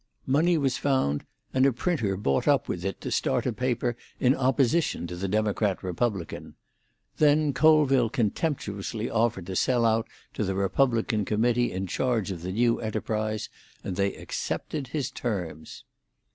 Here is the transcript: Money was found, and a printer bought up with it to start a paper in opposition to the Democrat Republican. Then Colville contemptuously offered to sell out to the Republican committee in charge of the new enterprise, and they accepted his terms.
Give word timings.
Money 0.25 0.57
was 0.57 0.77
found, 0.79 1.25
and 1.53 1.63
a 1.63 1.71
printer 1.71 2.17
bought 2.17 2.47
up 2.47 2.67
with 2.67 2.83
it 2.83 2.99
to 2.99 3.11
start 3.11 3.45
a 3.45 3.53
paper 3.53 3.95
in 4.19 4.33
opposition 4.33 5.05
to 5.05 5.15
the 5.15 5.27
Democrat 5.27 5.83
Republican. 5.83 6.55
Then 7.17 7.53
Colville 7.53 8.09
contemptuously 8.09 9.11
offered 9.11 9.45
to 9.45 9.55
sell 9.55 9.85
out 9.85 10.07
to 10.33 10.43
the 10.43 10.55
Republican 10.55 11.23
committee 11.23 11.71
in 11.71 11.85
charge 11.85 12.31
of 12.31 12.41
the 12.41 12.51
new 12.51 12.79
enterprise, 12.79 13.47
and 13.83 13.95
they 13.95 14.15
accepted 14.15 14.87
his 14.87 15.11
terms. 15.11 15.83